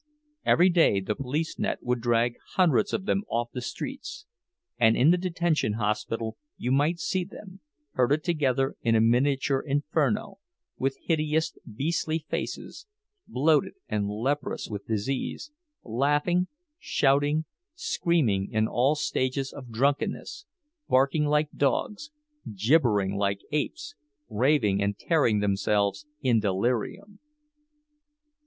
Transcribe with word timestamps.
Every 0.43 0.69
day 0.69 0.99
the 0.99 1.13
police 1.13 1.59
net 1.59 1.83
would 1.83 2.01
drag 2.01 2.33
hundreds 2.55 2.91
of 2.91 3.05
them 3.05 3.23
off 3.29 3.51
the 3.53 3.61
streets, 3.61 4.25
and 4.79 4.97
in 4.97 5.11
the 5.11 5.15
detention 5.17 5.73
hospital 5.73 6.37
you 6.57 6.71
might 6.71 6.97
see 6.97 7.23
them, 7.23 7.59
herded 7.91 8.23
together 8.23 8.75
in 8.81 8.95
a 8.95 8.99
miniature 8.99 9.59
inferno, 9.59 10.39
with 10.79 10.97
hideous, 11.03 11.55
beastly 11.71 12.17
faces, 12.27 12.87
bloated 13.27 13.73
and 13.87 14.09
leprous 14.09 14.67
with 14.67 14.87
disease, 14.87 15.51
laughing, 15.83 16.47
shouting, 16.79 17.45
screaming 17.75 18.49
in 18.51 18.67
all 18.67 18.95
stages 18.95 19.53
of 19.53 19.69
drunkenness, 19.69 20.47
barking 20.89 21.25
like 21.25 21.51
dogs, 21.55 22.09
gibbering 22.51 23.15
like 23.15 23.41
apes, 23.51 23.93
raving 24.31 24.81
and 24.81 24.97
tearing 24.97 25.41
themselves 25.41 26.07
in 26.23 26.39
delirium. 26.39 27.19